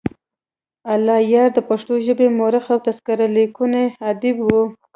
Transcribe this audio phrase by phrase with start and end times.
[0.93, 4.63] الله یار دپښتو ژبې مؤرخ او تذکرې لیکونی ادیب وو.